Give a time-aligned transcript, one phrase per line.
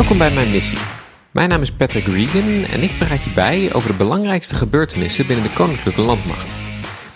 [0.00, 0.78] Welkom bij mijn missie.
[1.30, 5.44] Mijn naam is Patrick Regan en ik praat je bij over de belangrijkste gebeurtenissen binnen
[5.44, 6.54] de Koninklijke Landmacht.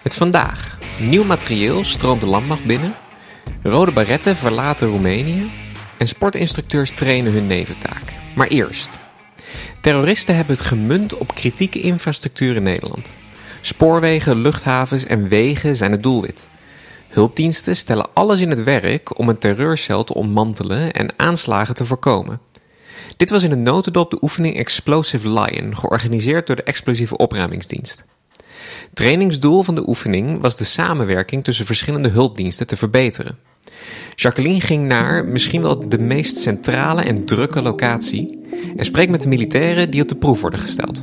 [0.03, 2.95] Met vandaag, nieuw materieel stroomt de landmacht binnen,
[3.63, 5.51] rode baretten verlaten Roemenië
[5.97, 8.13] en sportinstructeurs trainen hun neventaak.
[8.35, 8.99] Maar eerst,
[9.81, 13.15] terroristen hebben het gemunt op kritieke infrastructuur in Nederland.
[13.61, 16.49] Spoorwegen, luchthavens en wegen zijn het doelwit.
[17.09, 22.41] Hulpdiensten stellen alles in het werk om een terreurcel te ontmantelen en aanslagen te voorkomen.
[23.17, 28.05] Dit was in een notendop de oefening Explosive Lion, georganiseerd door de Explosieve Opruimingsdienst.
[28.95, 33.39] Trainingsdoel van de oefening was de samenwerking tussen verschillende hulpdiensten te verbeteren.
[34.15, 38.43] Jacqueline ging naar misschien wel de meest centrale en drukke locatie
[38.77, 41.01] en spreekt met de militairen die op de proef worden gesteld.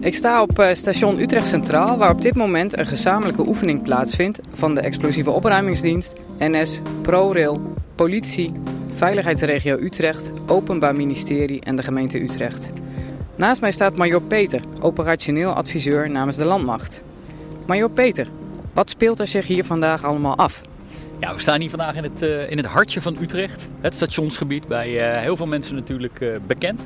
[0.00, 4.40] Ik sta op eh, station Utrecht Centraal, waar op dit moment een gezamenlijke oefening plaatsvindt
[4.54, 8.52] van de Explosieve Opruimingsdienst, NS, ProRail, politie,
[8.94, 12.70] Veiligheidsregio Utrecht, Openbaar Ministerie en de gemeente Utrecht.
[13.36, 17.00] Naast mij staat Major Peter, operationeel adviseur namens de Landmacht.
[17.66, 18.28] Major Peter,
[18.72, 20.62] wat speelt er zich hier vandaag allemaal af?
[21.20, 23.68] Ja, we staan hier vandaag in het, uh, in het hartje van Utrecht.
[23.80, 26.84] Het stationsgebied, bij uh, heel veel mensen natuurlijk uh, bekend.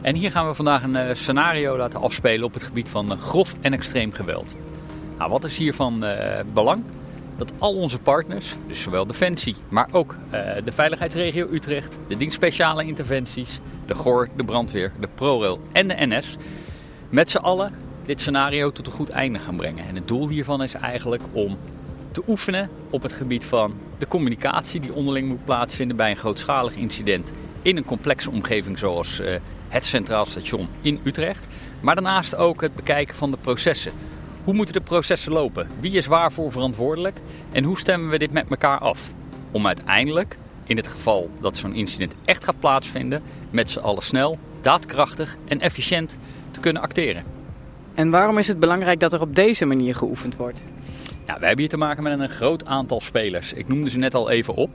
[0.00, 3.72] En hier gaan we vandaag een scenario laten afspelen op het gebied van grof en
[3.72, 4.54] extreem geweld.
[5.18, 6.04] Nou, wat is hiervan
[6.52, 6.82] belang?
[7.42, 10.16] Dat al onze partners, dus zowel Defensie, maar ook
[10.64, 15.94] de Veiligheidsregio Utrecht, de dienst speciale interventies, de GOR, de brandweer, de ProRail en de
[15.98, 16.36] NS,
[17.08, 17.74] met z'n allen
[18.06, 19.88] dit scenario tot een goed einde gaan brengen.
[19.88, 21.58] En het doel hiervan is eigenlijk om
[22.10, 26.74] te oefenen op het gebied van de communicatie die onderling moet plaatsvinden bij een grootschalig
[26.74, 29.36] incident in een complexe omgeving zoals uh,
[29.68, 31.46] het Centraal Station in Utrecht.
[31.80, 33.92] Maar daarnaast ook het bekijken van de processen.
[34.44, 35.68] Hoe moeten de processen lopen?
[35.80, 37.16] Wie is waarvoor verantwoordelijk?
[37.52, 39.10] En hoe stemmen we dit met elkaar af?
[39.50, 44.38] Om uiteindelijk, in het geval dat zo'n incident echt gaat plaatsvinden, met z'n allen snel,
[44.60, 46.16] daadkrachtig en efficiënt
[46.50, 47.24] te kunnen acteren.
[47.94, 50.62] En waarom is het belangrijk dat er op deze manier geoefend wordt?
[51.26, 53.52] Ja, we hebben hier te maken met een groot aantal spelers.
[53.52, 54.70] Ik noemde ze net al even op.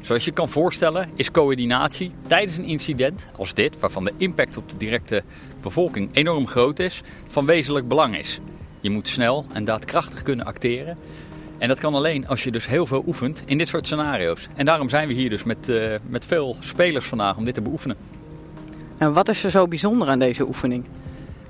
[0.00, 4.70] Zoals je kan voorstellen is coördinatie tijdens een incident als dit, waarvan de impact op
[4.70, 5.22] de directe
[5.60, 8.40] bevolking enorm groot is, van wezenlijk belang is.
[8.82, 10.96] Je moet snel en daadkrachtig kunnen acteren.
[11.58, 14.48] En dat kan alleen als je dus heel veel oefent in dit soort scenario's.
[14.54, 17.60] En daarom zijn we hier dus met, uh, met veel spelers vandaag om dit te
[17.60, 17.96] beoefenen.
[18.98, 20.84] En wat is er zo bijzonder aan deze oefening?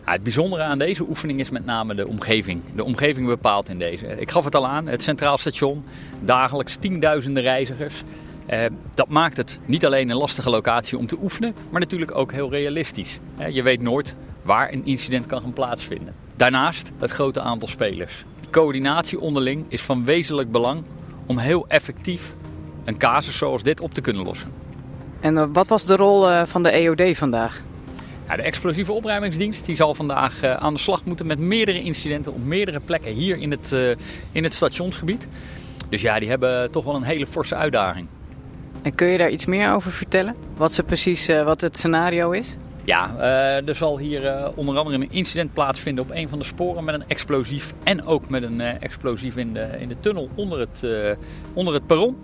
[0.05, 2.63] het bijzondere aan deze oefening is met name de omgeving.
[2.75, 4.07] De omgeving bepaalt in deze.
[4.07, 5.85] Ik gaf het al aan, het Centraal Station,
[6.21, 8.03] dagelijks tienduizenden reizigers.
[8.47, 12.33] Eh, dat maakt het niet alleen een lastige locatie om te oefenen, maar natuurlijk ook
[12.33, 13.19] heel realistisch.
[13.37, 16.15] Eh, je weet nooit waar een incident kan gaan plaatsvinden.
[16.43, 18.25] Daarnaast het grote aantal spelers.
[18.51, 20.85] Coördinatie onderling is van wezenlijk belang
[21.27, 22.35] om heel effectief
[22.85, 24.53] een casus zoals dit op te kunnen lossen.
[25.21, 27.63] En uh, wat was de rol uh, van de EOD vandaag?
[28.29, 32.33] Ja, de explosieve opruimingsdienst die zal vandaag uh, aan de slag moeten met meerdere incidenten
[32.33, 33.91] op meerdere plekken hier in het, uh,
[34.33, 35.29] in het stationsgebied.
[35.89, 38.07] Dus ja, die hebben toch wel een hele forse uitdaging.
[38.83, 40.35] En kun je daar iets meer over vertellen?
[40.57, 42.57] Wat, ze precies, uh, wat het scenario is?
[42.85, 43.17] Ja,
[43.67, 47.05] er zal hier onder andere een incident plaatsvinden op een van de sporen met een
[47.07, 47.75] explosief.
[47.83, 50.87] En ook met een explosief in de, in de tunnel onder het,
[51.53, 52.17] onder het perron.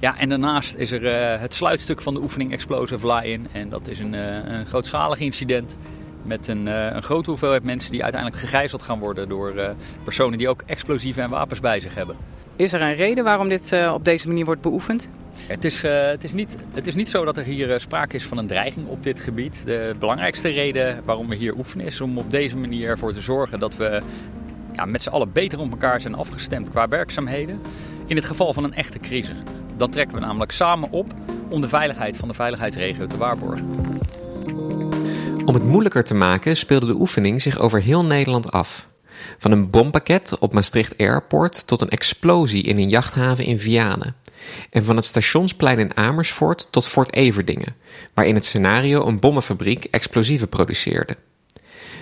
[0.00, 3.46] Ja, en daarnaast is er het sluitstuk van de oefening Explosive Lion.
[3.52, 5.76] En dat is een, een grootschalig incident
[6.22, 10.62] met een, een grote hoeveelheid mensen die uiteindelijk gegijzeld gaan worden door personen die ook
[10.66, 12.16] explosieven en wapens bij zich hebben.
[12.56, 15.08] Is er een reden waarom dit op deze manier wordt beoefend?
[15.46, 18.38] Het is, het, is niet, het is niet zo dat er hier sprake is van
[18.38, 19.62] een dreiging op dit gebied.
[19.64, 23.60] De belangrijkste reden waarom we hier oefenen is om op deze manier ervoor te zorgen
[23.60, 24.00] dat we
[24.72, 27.60] ja, met z'n allen beter op elkaar zijn afgestemd qua werkzaamheden.
[28.06, 29.36] In het geval van een echte crisis.
[29.76, 31.14] Dan trekken we namelijk samen op
[31.48, 33.66] om de veiligheid van de veiligheidsregio te waarborgen.
[35.44, 38.88] Om het moeilijker te maken speelde de oefening zich over heel Nederland af.
[39.38, 44.14] Van een bompakket op Maastricht Airport tot een explosie in een jachthaven in Vianen.
[44.70, 47.76] En van het stationsplein in Amersfoort tot Fort Everdingen,
[48.14, 51.16] waar in het scenario een bommenfabriek explosieven produceerde.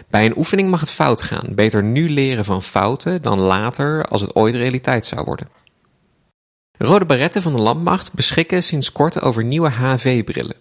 [0.09, 1.55] Bij een oefening mag het fout gaan.
[1.55, 5.49] Beter nu leren van fouten dan later als het ooit realiteit zou worden.
[6.79, 10.57] Rode Baretten van de Landmacht beschikken sinds kort over nieuwe HV-brillen.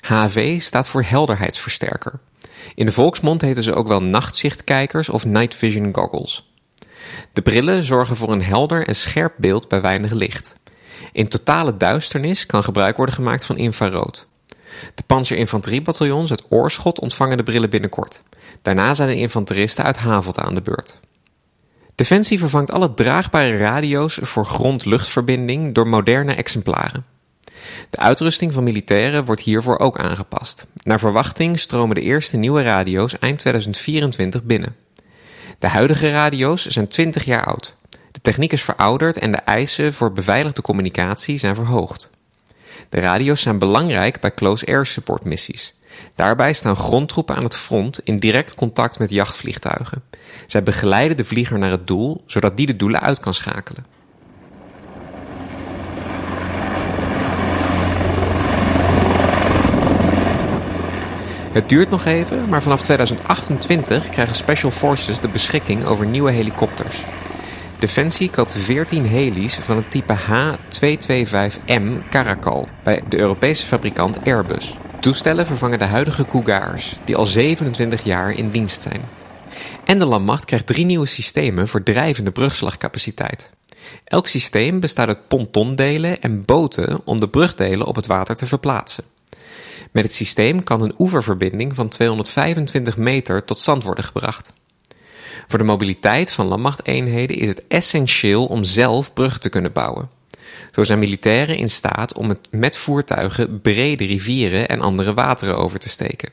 [0.00, 2.20] HV staat voor helderheidsversterker.
[2.74, 6.52] In de volksmond heten ze ook wel nachtzichtkijkers of night vision goggles.
[7.32, 10.54] De brillen zorgen voor een helder en scherp beeld bij weinig licht.
[11.12, 14.28] In totale duisternis kan gebruik worden gemaakt van infrarood.
[14.94, 18.22] De panzerinfanteriebataljons uit Oorschot ontvangen de brillen binnenkort.
[18.62, 20.98] Daarna zijn de infanteristen uit Havelt aan de beurt.
[21.94, 27.04] Defensie vervangt alle draagbare radio's voor grond-luchtverbinding door moderne exemplaren.
[27.90, 30.66] De uitrusting van militairen wordt hiervoor ook aangepast.
[30.82, 34.76] Naar verwachting stromen de eerste nieuwe radio's eind 2024 binnen.
[35.58, 37.76] De huidige radio's zijn 20 jaar oud.
[38.10, 42.10] De techniek is verouderd en de eisen voor beveiligde communicatie zijn verhoogd.
[42.88, 45.74] De radio's zijn belangrijk bij close air support missies.
[46.14, 50.02] Daarbij staan grondtroepen aan het front in direct contact met jachtvliegtuigen.
[50.46, 53.86] Zij begeleiden de vlieger naar het doel, zodat die de doelen uit kan schakelen.
[61.52, 67.04] Het duurt nog even, maar vanaf 2028 krijgen Special Forces de beschikking over nieuwe helikopters.
[67.78, 74.76] Defensie koopt 14 helis van het type H225M Caracal bij de Europese fabrikant Airbus.
[75.00, 79.02] Toestellen vervangen de huidige Cougars, die al 27 jaar in dienst zijn.
[79.84, 83.50] En de landmacht krijgt drie nieuwe systemen voor drijvende brugslagcapaciteit.
[84.04, 89.04] Elk systeem bestaat uit pontondelen en boten om de brugdelen op het water te verplaatsen.
[89.90, 94.52] Met het systeem kan een oeververbinding van 225 meter tot stand worden gebracht.
[95.48, 100.10] Voor de mobiliteit van landmachteenheden is het essentieel om zelf bruggen te kunnen bouwen.
[100.72, 105.88] Zo zijn militairen in staat om met voertuigen brede rivieren en andere wateren over te
[105.88, 106.30] steken.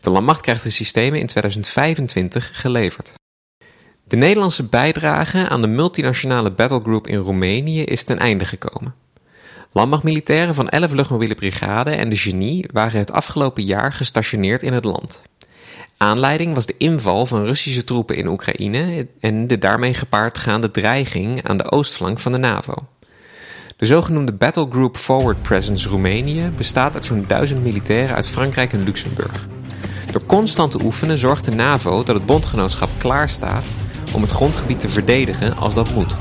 [0.00, 3.14] De landmacht krijgt de systemen in 2025 geleverd.
[4.04, 8.94] De Nederlandse bijdrage aan de multinationale battlegroup in Roemenië is ten einde gekomen.
[9.74, 14.84] Landmachtmilitairen van 11 luchtmobiele brigade en de Genie waren het afgelopen jaar gestationeerd in het
[14.84, 15.22] land.
[15.96, 21.48] Aanleiding was de inval van Russische troepen in Oekraïne en de daarmee gepaard gaande dreiging
[21.48, 22.74] aan de oostflank van de NAVO.
[23.76, 28.84] De zogenoemde Battle Group Forward Presence Roemenië bestaat uit zo'n duizend militairen uit Frankrijk en
[28.84, 29.46] Luxemburg.
[30.10, 33.64] Door constant te oefenen zorgt de NAVO dat het bondgenootschap klaar staat
[34.14, 36.14] om het grondgebied te verdedigen als dat moet.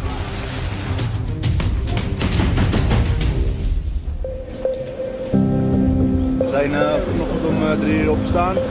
[7.47, 8.55] Om uh, drie uur opgestaan.
[8.55, 8.61] Uh,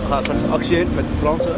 [0.00, 1.54] we gaan straks actie in met de Fransen.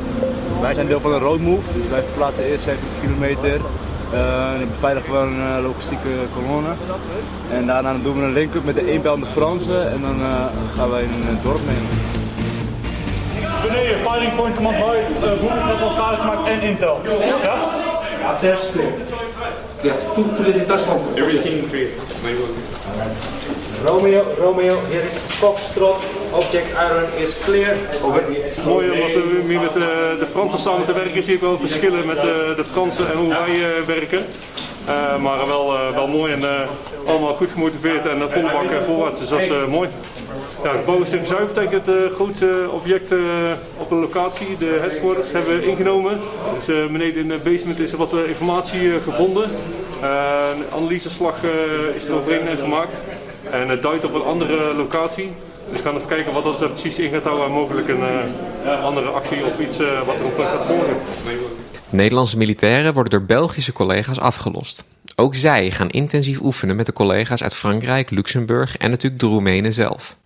[0.60, 3.54] Wij zijn deel van een road move, dus wij verplaatsen eerst 70 kilometer.
[3.54, 6.72] Uh, dan beveiligen we een logistieke kolonne.
[7.52, 10.16] En daarna doen we een link-up met de eenbelende Fransen en dan
[10.76, 12.18] gaan wij in een dorp nemen.
[13.62, 17.00] Beneden, firing point command by, uh, boeken al schade gemaakt en intel.
[17.04, 17.54] Ja?
[18.20, 18.92] Ja, zes clear.
[19.82, 21.88] Ja, two felicitaties van Everything clear.
[23.84, 25.96] Romeo, Romeo, hier is Foxtrot.
[26.32, 27.76] Object Iron is clear.
[28.64, 29.82] Mooi om wat, uh, met uh,
[30.18, 31.22] de Fransen samen te werken.
[31.22, 32.22] Zie ik wel verschillen met uh,
[32.56, 34.24] de Fransen en hoe wij werken.
[35.20, 36.68] maar wel, wel mooi en
[37.06, 39.20] allemaal goed gemotiveerd en volle bak voorwaarts.
[39.20, 39.88] Dus dat is mooi.
[40.62, 43.12] Ja, het gebouw is zuiver betekent het grootste object
[43.76, 44.56] op de locatie.
[44.58, 46.20] De headquarters hebben we ingenomen.
[46.54, 49.50] Dus beneden in de basement is er wat informatie gevonden.
[50.02, 51.36] een analyseslag
[51.94, 53.00] is er overheen gemaakt.
[53.50, 55.32] En het duidt op een andere locatie.
[55.70, 58.02] Dus we gaan even kijken wat dat precies in gaat houden en mogelijk een
[58.64, 60.96] uh, andere actie of iets uh, wat erop gaat volgen.
[61.90, 64.84] Nederlandse militairen worden door Belgische collega's afgelost.
[65.16, 69.72] Ook zij gaan intensief oefenen met de collega's uit Frankrijk, Luxemburg en natuurlijk de Roemenen
[69.72, 70.16] zelf.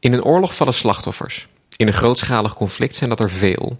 [0.00, 1.48] In een oorlog vallen slachtoffers.
[1.76, 3.78] In een grootschalig conflict zijn dat er veel.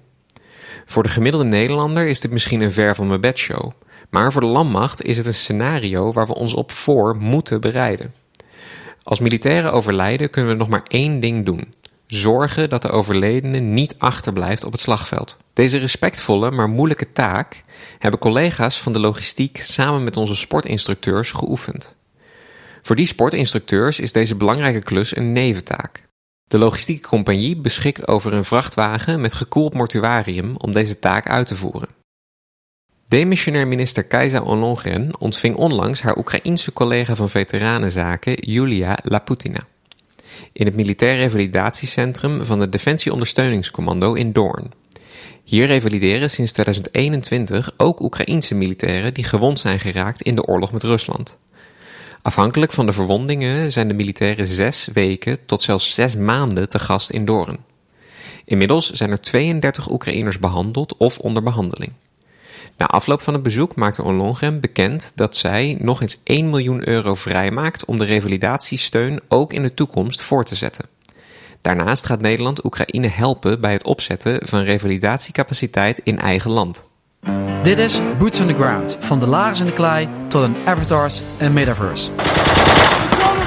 [0.86, 3.70] Voor de gemiddelde Nederlander is dit misschien een ver van mijn bedshow.
[4.10, 8.12] Maar voor de landmacht is het een scenario waar we ons op voor moeten bereiden.
[9.08, 11.74] Als militairen overlijden kunnen we nog maar één ding doen.
[12.06, 15.36] Zorgen dat de overledene niet achterblijft op het slagveld.
[15.52, 17.62] Deze respectvolle, maar moeilijke taak
[17.98, 21.96] hebben collega's van de logistiek samen met onze sportinstructeurs geoefend.
[22.82, 26.02] Voor die sportinstructeurs is deze belangrijke klus een neventaak.
[26.44, 31.56] De logistieke compagnie beschikt over een vrachtwagen met gekoeld mortuarium om deze taak uit te
[31.56, 31.97] voeren.
[33.08, 39.66] Demissionair minister Kajsa Ollongren ontving onlangs haar Oekraïense collega van veteranenzaken Julia Laputina.
[40.52, 44.72] In het militair revalidatiecentrum van het Defensie Ondersteuningscommando in Doorn.
[45.44, 50.82] Hier revalideren sinds 2021 ook Oekraïense militairen die gewond zijn geraakt in de oorlog met
[50.82, 51.38] Rusland.
[52.22, 57.10] Afhankelijk van de verwondingen zijn de militairen zes weken tot zelfs zes maanden te gast
[57.10, 57.58] in Doorn.
[58.44, 61.92] Inmiddels zijn er 32 Oekraïners behandeld of onder behandeling.
[62.78, 67.14] Na afloop van het bezoek maakte Ollongren bekend dat zij nog eens 1 miljoen euro
[67.14, 70.84] vrijmaakt om de revalidatiesteun ook in de toekomst voor te zetten.
[71.62, 76.82] Daarnaast gaat Nederland Oekraïne helpen bij het opzetten van revalidatiecapaciteit in eigen land.
[77.62, 81.22] Dit is Boots on the Ground, van de lagers in de klei tot een avatars
[81.38, 82.10] en metaverse.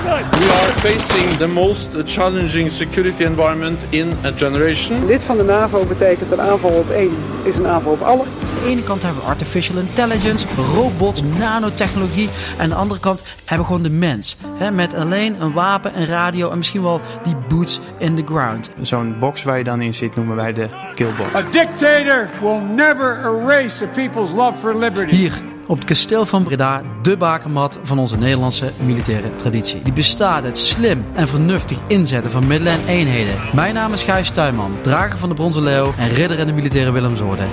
[0.04, 5.06] We are facing the most challenging security environment in a generation.
[5.06, 7.12] Lid van de NAVO betekent een aanval op één
[7.44, 8.22] is een aanval op alle.
[8.22, 12.30] Aan de ene kant hebben we artificial intelligence, robots, nanotechnologie.
[12.58, 14.38] En aan de andere kant hebben we gewoon de mens.
[14.58, 18.72] Hè, met alleen een wapen, een radio en misschien wel die boots in the ground.
[18.82, 21.36] Zo'n box waar je dan in zit noemen wij de killbox.
[21.36, 25.16] A dictator will never erase a people's love for liberty.
[25.16, 29.82] Hier op het kasteel van Breda, de bakermat van onze Nederlandse militaire traditie.
[29.82, 33.36] Die bestaat uit slim en vernuftig inzetten van middelen en eenheden.
[33.54, 36.92] Mijn naam is Gijs Tuinman, drager van de Bronzen Leeuw en ridder in de militaire
[36.92, 37.44] Willemsorde.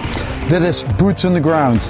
[0.49, 1.87] Dit is Boots on the Ground.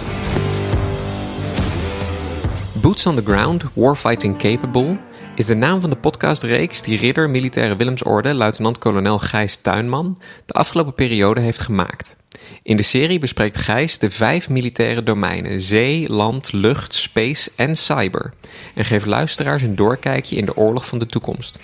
[2.73, 4.99] Boots on the Ground, Warfighting Capable
[5.35, 10.95] is de naam van de podcastreeks die ridder militaire Willemsorde luitenant-kolonel Gijs Tuinman de afgelopen
[10.95, 12.17] periode heeft gemaakt.
[12.63, 18.33] In de serie bespreekt Gijs de vijf militaire domeinen zee, land, lucht, space en cyber
[18.75, 21.59] en geeft luisteraars een doorkijkje in de oorlog van de toekomst.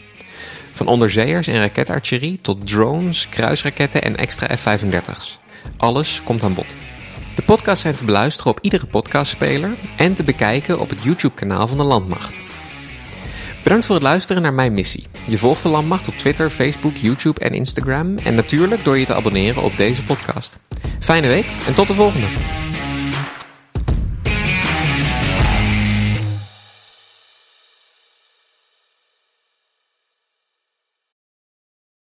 [0.72, 5.38] Van onderzeeërs en raketartillerie tot drones, kruisraketten en extra F-35's.
[5.76, 6.76] Alles komt aan bod.
[7.34, 11.76] De podcasts zijn te beluisteren op iedere podcastspeler en te bekijken op het YouTube-kanaal van
[11.76, 12.40] de Landmacht.
[13.62, 15.06] Bedankt voor het luisteren naar mijn missie.
[15.26, 19.14] Je volgt de Landmacht op Twitter, Facebook, YouTube en Instagram en natuurlijk door je te
[19.14, 20.58] abonneren op deze podcast.
[21.04, 22.63] Fijne week en tot de volgende!